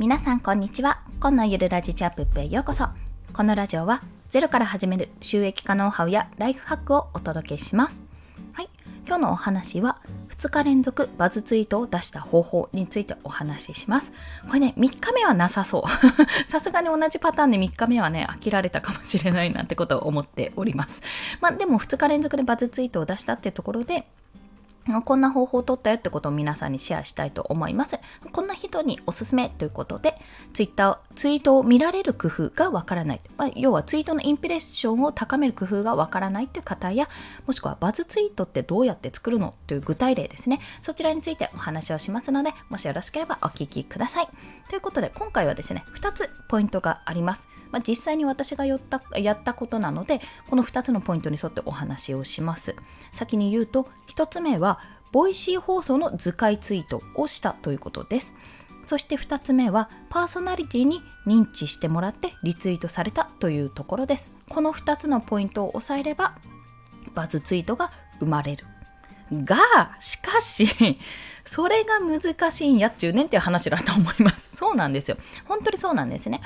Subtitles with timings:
[0.00, 2.88] 皆さんこんにちは今のゆるラジチャップへようこそ
[3.34, 4.00] このラジオは
[4.30, 8.02] ゼロから始める収益化ノウハウやライフハックをお届けします
[8.54, 8.70] はい
[9.06, 10.00] 今日のお話は
[10.30, 14.12] 2日連続バズツイートを出した方法についてお話しします。
[14.46, 15.90] これね、3日目はなさそう。
[16.50, 21.02] さすがに同じパターンで3日目はね、飽きられたかもしれないなんてことを思っております。
[21.42, 24.08] まあでも2日連続でバズツイートを出したってところで、
[25.02, 27.98] こんな方法を取ったよってことを皆さんにシェアしたいと思います。
[28.32, 30.16] こんな人におすすめということで、
[30.52, 33.20] Twitter、ツイートを見られる工夫がわからない。
[33.36, 37.10] まあ、要はツイートのインプレッションを高める工夫がわからないという方や、
[37.46, 40.60] もしくはバズツイートってどうやって作るのという具体例ですね。
[40.80, 44.28] そちらについてお話をしますので、もしよろしければお聞きください。
[44.70, 47.48] ということで、今回はですね、2つポイントがあります。
[47.70, 52.74] まあ、実際に私がやったやったことなので、この2つのポイントに沿ってお話をします。
[53.12, 54.78] 先に言うと、1つ目は、
[55.12, 58.34] ボイシー放送の図解ツイートをしたということです。
[58.90, 64.32] そして2つ目はパーソナリティに認知してもらってリツイートされたというところです。
[64.48, 66.34] この2つのポイントを押さえれば
[67.14, 68.66] バズツイートが生まれる。
[69.30, 69.56] が、
[70.00, 70.66] しかし、
[71.46, 74.56] それが難しいんやっちゅうねんっていう話だと思います。
[74.56, 75.18] そうなんですよ。
[75.44, 76.40] 本当にそうなんですね。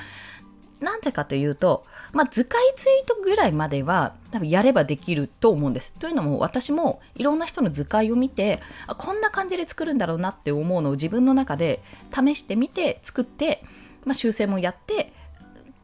[0.79, 5.91] なぜかというと、まあ、図解ツイートぐらいまでは多分やればできると思うんです。
[5.99, 13.65] というのも私もいろんな人の図解を見てあこんな感じで作るんだろうなって思うのを自分の中で試してみて作って、
[14.05, 15.11] まあ、修正もやって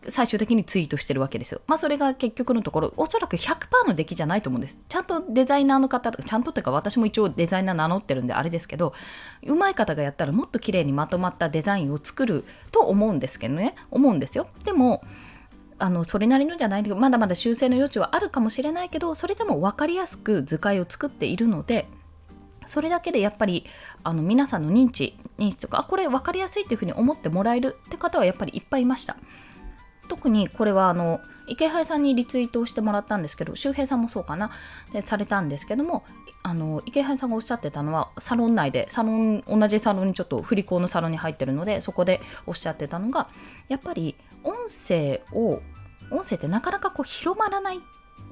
[0.08, 1.62] 最終的にツイートしてるわけですよ。
[1.68, 4.80] まあそれが結局のところ、おそらく100%の出来じゃないと思うんです。
[4.90, 8.94] ちゃんとデザイナーの方、ちゃんとっていうか私も一応デザイナー名乗ってるんであれですけど、
[9.44, 14.48] 上手い方がやったらもっと綺麗にまとまったデザインを作ると思うんですけどね、思うんですよ。
[14.64, 15.04] でも、
[15.82, 21.88] あのそれなりのじゃないけどまだまだ修正の余地はあるかもしれないけどそれでも分かりやすく図解を作っているので
[22.68, 23.66] それだけでやっぱり
[24.04, 29.18] あの皆さんの認知認知とかあこれ分かりやすいっていうふうに思ってもらえるって方はやっぱりいっぱいいました。
[30.08, 34.52] 特にこれはあの池原さんにリツイートをしてもらったんですけど周平さんもそうかな
[34.92, 36.04] でされたんですけども
[36.44, 43.30] あの池原さんがおっしゃってたのはサロン内でサロン同じサロンにちょっと振り子のサロンに入ってるのでそこでおっしゃってたのが
[43.70, 44.16] やっぱり
[44.62, 45.62] 音声を
[46.12, 47.80] 音声ってなかなかこう広まらない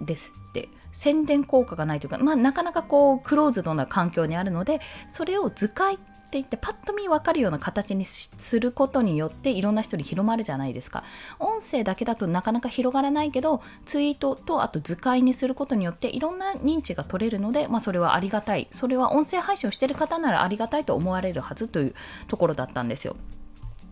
[0.02, 0.70] ですって。
[0.92, 11.04] 宣伝効果がないというか、まあ、なかなかこうクローズドな環境にあるのでそれを図解って言ってパッと見分かるような形にすることによっていろんな人に広まるじゃないですか。
[11.40, 18.68] 音声だけだとなかなか広がらないけどツイートとあと図解にすることによっていろんな認知が取れるので、まあ、それはありがたい。
[18.72, 21.96] それは音声配信をしてる方ならありがたいと思われるはずという
[22.28, 23.16] ところだったんですよ。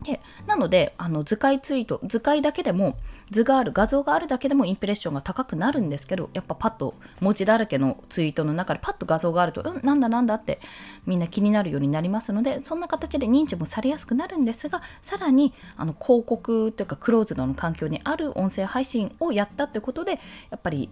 [0.03, 2.97] でなのであの図解ツイート図解だけでも
[3.29, 10.59] 図がある画像があるだけでもインプレッションが高くなるんですけどやっぱパッと文字だらけのツイートの中でパッと画像があるとうんなんだなんだって
[11.05, 20.19] みんな気になるようになりますのでそんな形で認知もされやすくなるんですがさらにあの広告というかクローズドの環境にある音声配信をやったってことで
[20.49, 20.89] やっぱり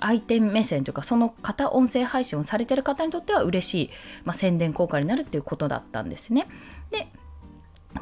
[0.00, 3.90] 相手目線というかその方音声配信をされてる方にとっては嬉しい、
[4.24, 6.48] まあ、宣伝効果になるっていうことだったんですね。
[6.90, 7.08] で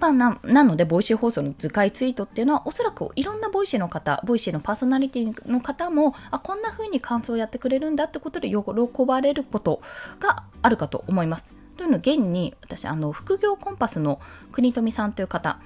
[0.01, 8.57] まあ、ななので、ボイシー放送の図解ツイートっていうのは、おそらくいろんなボイシーの方、ボイシーのパーソナリティの方も、あこんな風に感想をやってくれるんだってことで喜
[9.07, 9.81] ばれること
[10.21, 11.55] があるかと思います。
[11.77, 14.21] というの現に、私、あの副業コンパスの
[14.53, 15.59] 国富さんという方、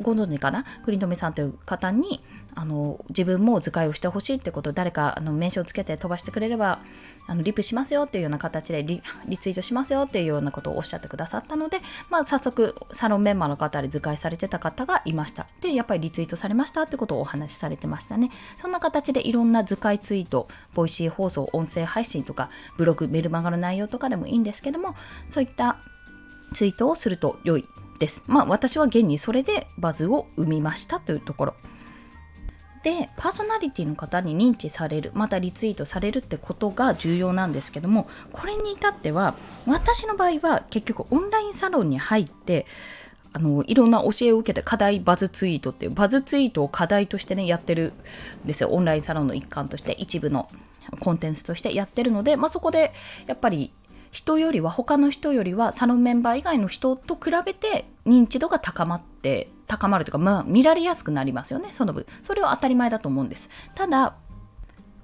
[0.00, 0.64] ご存知かな？
[0.84, 2.24] 国富さんという方に
[2.54, 6.80] あの自分も図解をしてほしいってことを誰かあの名称つけて飛ばしてくれれば
[7.26, 9.02] あのリプしますよっていうような形でリ
[9.38, 11.80] ツイートしますよっていうようなことをおっしゃってくださったので、
[12.10, 15.46] まあ、早速サロンメンバーの方で図解されてた方がいました。
[15.60, 18.30] でやっぱりリツイートされましたってことをお話しされてましたね。
[18.60, 24.94] そんな形でいろんな図解ツイートボイシー放送音声配信とかブログメルマガの内容とかでもいいんですけども
[25.30, 25.78] そういった
[26.52, 27.64] ツイートをすると良い
[28.04, 28.22] です。
[28.26, 31.54] まあ私は現にそれでバズを生みましたというところ。
[32.82, 42.66] でパーソナリティの方に認知されるまたリツイートされるってことが重要なんですけどもこれに至っては私の場合は結局オンラインサロンに入って
[43.32, 47.94] あのいろんな教えを受けて課題バズツイートっていうバズツイートを課題としてねやってる
[48.44, 50.50] んですよオンラインサロンの一環として一部の
[51.00, 52.92] コンテンツとしてやってるので、まあ、そこで
[53.26, 53.72] やっぱり
[54.14, 63.50] 人よりは他の人よりはサロンメンバー以外の人と比べて認知度が高まって高まるというか、まあ、見られやすくなりますよねその分それは当たり前だと思うんです。
[63.74, 64.14] ただ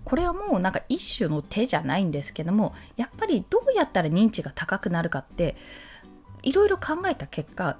[0.04, 5.56] これはもうなんか一種の手じゃないんですけどもやっぱりどうやったら認知が高くなるかって
[6.42, 7.76] いろいろ考えた結果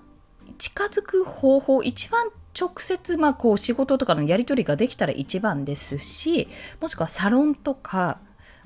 [0.59, 6.49] 近づく方法一番直接まあこう仕事とかのやり取りができたら一番ですし
[6.81, 8.19] もしくはサロンとか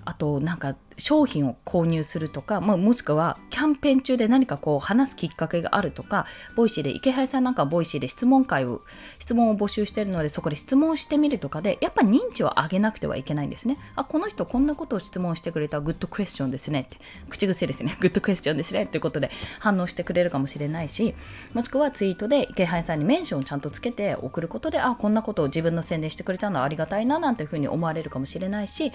[0.05, 8.83] あとなんか商品を購入するとか、まあ、もしくはキャンペーン中で何かこう話すきっかけがあるとかボイシーで池原さんなんかボイシーで質問会を
[9.19, 13.79] 質問を募集しているのでそこで質問してみるとかでやっぱ認知を上げなくてはいけないんですね。
[13.97, 16.99] あこの人こんなことを質問してくれたグッドクエスチョンですねって。
[17.29, 17.97] 口癖ですね。
[18.01, 18.87] グッドクエスチョンですね。
[18.87, 21.15] ということで反応してくれるかもしれないし
[21.53, 28.93] もしくはツイートで池原さんにメンションをちゃんとつけて送ることであこんなことを自分の宣伝してくれたのはありがたいななんていうふうに思われるかもしれないし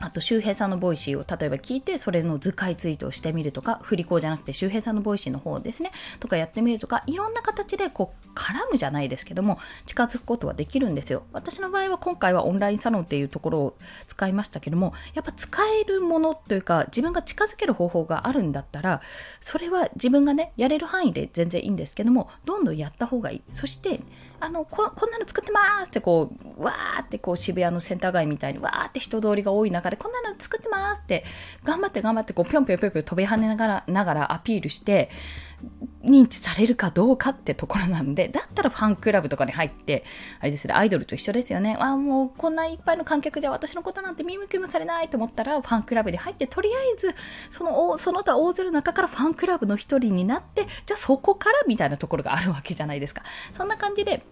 [0.00, 5.90] あと周平さんのボイシーを例えば聞いてそれの図解ツイートをしてみるとか振り子じゃなくて周平さんのボイシーの方ですね
[6.20, 11.24] とかやってみるとかいろんな形でこう絡むじゃないですけども近づくことはできるんですよ。
[11.32, 19.02] 私の場合は今回はオンラインサロンっていうところを使いましたけどもやっぱ使えるものというか自分が近づける方法があるんだったら
[19.40, 23.42] それは自分がねやれる範囲で全然いいんですけどもどんどんやった方がいい。
[23.52, 24.00] そして
[24.40, 31.24] あのここんなの作ってますってこうわーってこう渋谷のセンター街みたいにわーって人通りが多い中でこんなの作ってますって
[31.64, 35.10] 頑張って頑張ってこうぴょんぴょんぴょんぴょん飛び跳ねながらながらアピールして
[36.04, 40.04] 認知されるかどうかってところなんでだったらファンクラブとかに入って
[40.40, 41.76] あれですねアイドルと一緒ですよね。
[41.80, 47.14] あもうこんないっぱいの観客で私のことなんて見向きもされないと思ったらファンクラブに入ってとりあえず
[47.50, 53.22] そのその他大勢の中からファンクラブの一人になってじゃあそこからみたいなところがあるわけじゃないですか。
[53.52, 54.22] そんな感じで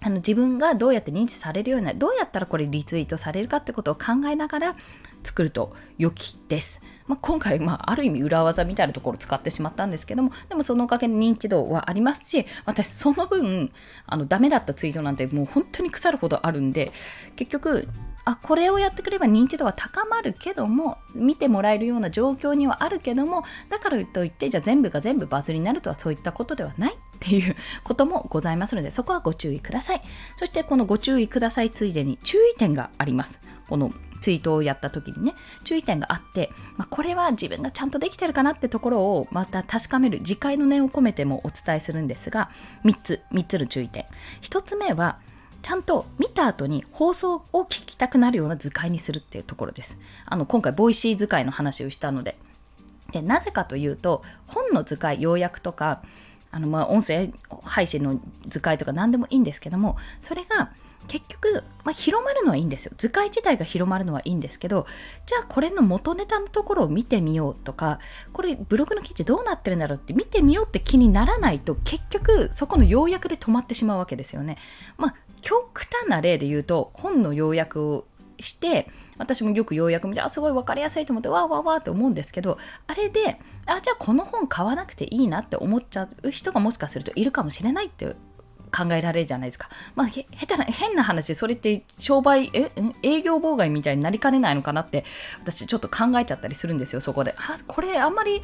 [0.00, 4.76] あの自分がどうやって認知されるようになるどうやったらこれリツイートされるかってことを考えながら
[5.22, 6.80] 作ると良きです。
[7.06, 13.72] まあ、今回、まあ、ある意味裏技みたいなところを使ってしまったんですけどもでもそのおかげで認知度はありますし私その分
[14.06, 16.92] あのダメだったツイートなんてもう本当に腐るほどあるんで
[17.34, 17.88] 結局
[18.26, 30.02] あこれをやってくれば認知度は高まるけども見てもらえるような状況にはあるけどもだからといってじゃあ全部が全部バズになるとはそういったことではないっていうこともございますのでそこはご注意ください
[30.36, 35.34] そしてこのご注意くださいついでに注意点がありますこのツイートをやった時にね
[35.64, 42.50] 注意点があって、まあ、これは自分がちゃんとできてるかなってところをまた確かめる次回の念を込めてもお伝えするんですが
[42.84, 44.06] 3つ3つの注意点
[44.42, 45.18] 1つ目は
[45.62, 49.98] ちゃんと見た後に放送を聞きたくなるような図解にするっていうところです。
[50.24, 52.38] あの今回、ボイシー図解の話をしたので。
[53.12, 56.02] でなぜかというと、本の図解、要約とか、
[56.50, 57.32] あのまあ音声
[57.62, 60.70] 配信の図解とか何でもいいんですけども、それが
[61.08, 62.92] 結局、まあ、広まるのはいいんですよ。
[62.96, 64.86] 図解自体が広まるのはいいんですけど、
[65.26, 67.98] じゃあこれの元ネタのところを見てみようとか、
[68.32, 74.58] これブログの記事どうなってるんだろうって見てみようって気にならないと、結局そこの要約で止まってしまうわけですよね。
[74.96, 78.06] まあ極端な例で言うと本の要約を
[78.40, 88.14] して私もよく要約見てあすごい分かりやすいと思ってわーわーわーって思うんですけどあれであじゃあこの本買わなくていいなって思っちゃう人がもしかするといるかもしれないって
[88.70, 89.68] 考えられるじゃないですか。
[89.94, 92.70] まあ、下手な、変な話、それって商売、え、
[93.02, 95.04] 営業妨害みたいになりかねないのかなって、
[95.42, 97.34] 私ちょっと考えちゃったりするんですよ、そこで。
[97.36, 98.42] あ、これあんまり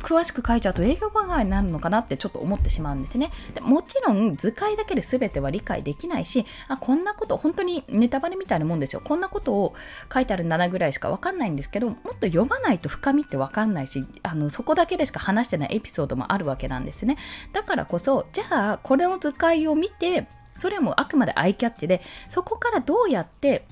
[0.00, 3.30] 詳しく書いちゃうと営業妨害になるのかなってちょっと思ってしまうんですね。
[3.54, 9.02] でもちろん、図解だけで全ては理解できないし、あ、こんなこと、本当にネタバレみたいなもんですよ。
[9.04, 9.74] こんなことを
[10.12, 17.16] 書いてある7ぐらいしかわかんないんですけど、もっと読まないと深みってわかんないし、あの、そこだけでしか話してないエピソードもあるわけなんですね。
[17.52, 23.64] だからこそ、じゃあ、これの図解を見てそれはもうあくまでアイキャッチでそこからどうやって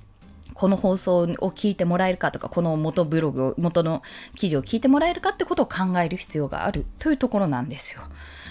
[0.57, 4.03] この放送を聞いてもらえるかとか、この元ブログを、元の
[4.35, 8.01] 記事を聞いてもらえるかってことを考える必要があるというところなんですよ。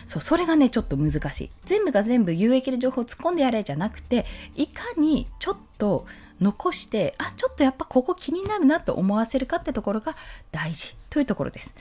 [0.05, 1.51] そう、それがね、ちょっと難しい。
[1.65, 6.05] 全部が全部有益な情報を突っ込んでやれじゃなくて、いかにちょっと
[6.39, 10.15] 残して、あ、ちょっとやっぱここ気になるなと思わせるかってところが
[10.51, 11.73] 大事というところです。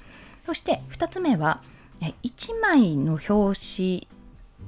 [0.47, 1.61] そして2つ目は、
[2.01, 4.09] 1枚の表紙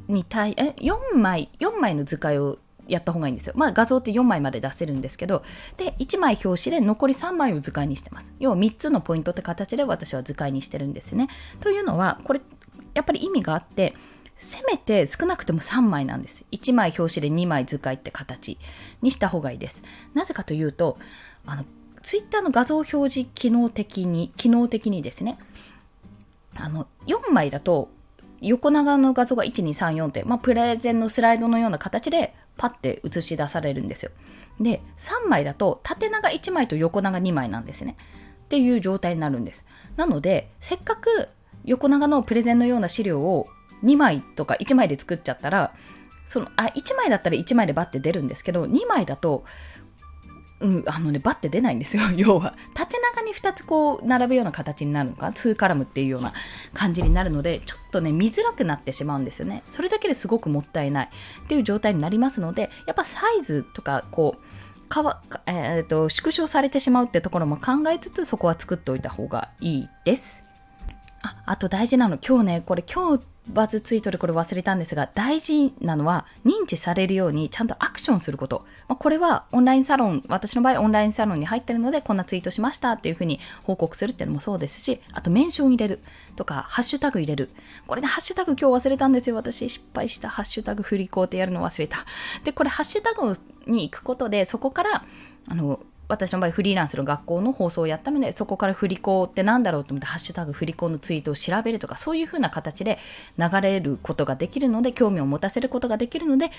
[0.08, 2.58] に対え4枚4枚の図解を
[2.88, 3.54] やった方がいいんですよ。
[3.56, 5.42] まあ画像って4枚まで出せるんですけど、
[5.76, 8.32] で、1枚表紙で残り3枚を図解にしてます。
[8.38, 11.28] 要は3つのポイントって形で私は図解にしてるんですね。
[11.60, 12.40] というのは、これ、
[12.94, 13.94] やっぱり意味があって、
[14.38, 16.44] せめて少なくても3枚なんです。
[16.52, 18.58] 1枚表紙で2枚図解って形
[19.02, 19.82] にした方がいいです。
[20.14, 20.98] なぜかというと、
[21.46, 21.64] あの、
[22.02, 25.38] ツイッターの画像表示機能的に、機能的にですね、
[26.54, 27.90] あの、4枚だと
[28.46, 34.12] 横長の画像が1234って、まあ、プレゼンのスライドのような形でパッて映し出されるんですよ。
[34.60, 37.96] で、3枚だと縦長1枚と横長2枚なんですね。
[38.44, 39.64] っていう状態になるんです。
[39.96, 41.28] なので、せっかく
[41.64, 43.48] 横長のプレゼンのような資料を
[43.82, 45.74] 2枚とか1枚で作っちゃったら、
[46.26, 49.44] そのあ1枚だったら1枚でバッて出るんですけど2枚だと
[50.60, 52.54] うん、あのね、バッて出ないんですよ、 要は。
[52.75, 56.32] 縦長に2つこう、並ぶような形になるのか、2カラムっていうような
[56.72, 59.62] 感じになるので、ちょっとね、見づらくなってしまうんですよね。
[59.68, 61.10] それだけですごくもったいない
[61.44, 70.46] っていう状態になりますので、やっぱサイズとか、こう、かわ、えーと、縮小されてしまうってところも考えつつそこは作っておいた方がいいです。
[71.22, 78.66] ああと大事なの今日ねこれ今日バズツイートでこれ忘れたんですが、大事なのは認知されるようにちゃんとアクションすること。
[78.88, 86.00] まあ、これはオンラインサロン、私の場合オンラインサロンに入ってるのでこんなツイートしましたっていうふうに報告するっていうのもそうですし、あとメンション入れる
[86.34, 87.50] とか、ハッシュタグ入れる。
[87.86, 89.36] これね、ハッシュタグ今日忘れたんですよ。
[89.36, 91.98] 私失敗したハッシュタグ振り子ってやるの忘れた。
[92.44, 93.32] で、これハッシュタグ
[93.66, 95.04] に行くことで、そこから、
[95.48, 102.98] あの、私の場合フリーランスの学校の放送をやったのでそこから振り子って何だろうと思ってハッシュタグ振り子のツイートを調べるとかそういう風な形で
[103.38, 106.50] 流れることができるので興味を持たせることができるので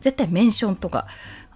[0.00, 1.06] 絶対メンションとか。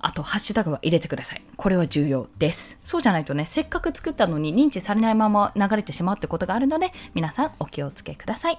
[0.07, 1.43] あとハッシュタグは入れてください。
[1.57, 2.79] これは重要です。
[2.85, 8.59] そうじゃないとねせっかく作ったのに認知されないまま流れてしまうってことがあるので皆さんお気をつけください。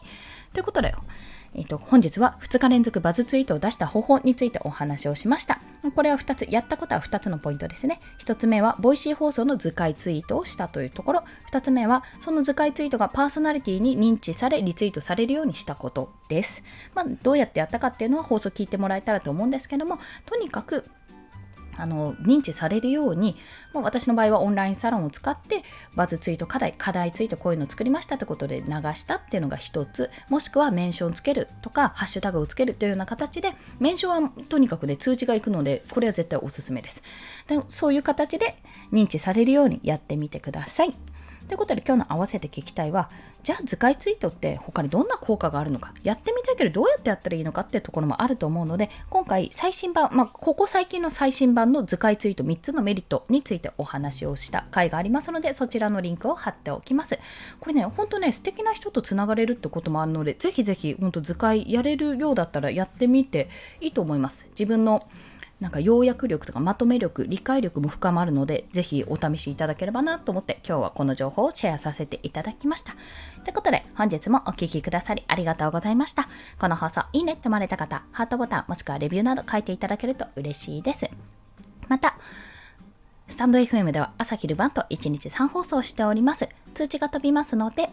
[0.54, 1.04] ということだよ。
[1.58, 5.60] えっ、と、本日は2日連続バズツイートを出した方法についてお話をしました。
[5.96, 8.02] これは2つ、やったことは2つのポイントですね。
[8.20, 11.24] 1つ目は、ボイシー放送の図解ツイートをしたというところ。
[11.52, 16.64] 2つ目は、その図解ツイートがパーソナリティに認知され、リツイートされるようにしたことです。
[16.94, 20.86] まあ、どうやってやったかっていうのは放送聞いてもらえたらと思うんですけども、とにかく
[21.78, 23.36] あの認知されるように、
[23.74, 25.64] まあ、私の場合はオンラインサロンを使って
[25.96, 30.10] バズツイート課題課題ツイートこういうのを作りましたってことで流したっていうのが一つ。
[30.30, 37.04] もしくはメンションつけるとかハッシュタグをつけるというような形でメンションはとにかくね通知がいくのでこれは絶対おすすめです。
[37.48, 40.96] でそういう形で認知されるようにやってみてください。
[41.48, 43.10] ということで今日の合わせて聞きたいは、
[43.44, 57.20] じゃあ図解ツイートって他にどんな効果があるのか、やってみたいけどどうやってやったらいいのかっていうところもあると思うので、今回最新版、まあ、ここ最近の最新版の図解ツイート3つのメリットについてお話をした回がありますので、そちらのリンクを貼っておきます。
[57.60, 63.50] これね、ほんとね、素敵な人とつながれるってこともあるので、ぜひぜひ、ほんと図解やれるようだったらやってみて
[63.82, 64.48] いいと思います。
[64.50, 65.08] 自分の
[65.62, 72.94] なんか要約力とかまとめ力、理解力も深まるので、ぜひお試しいただければなと思って今日はこの情報をシェアさせていただきました。
[73.44, 76.28] ということで本日もお聴きくださりありがとうございました。
[76.60, 81.10] この放送いいねって思われた方、ハートボタンもしくはレビューなど書いていただけると嬉しいです。
[81.88, 82.18] また、
[83.28, 86.50] スタンド FM では朝昼晩と1日3放送しております。
[86.74, 87.90] 通知が飛びますので、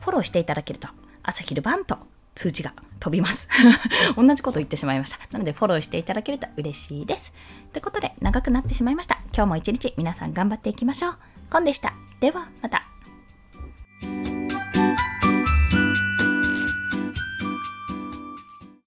[0.00, 0.88] フォローしていただけると
[1.22, 1.98] 朝昼晩と
[2.34, 3.48] 通知が飛びます
[4.16, 5.18] 同じこと言ってしまいました。
[5.30, 7.32] なのでフォローしていただけると嬉しいです。
[7.72, 9.18] ということで長くなってしまいました。
[9.34, 11.16] 今日も一日皆さん頑張っていきましょう。
[11.50, 11.94] コンでした。
[12.20, 12.84] ではまた。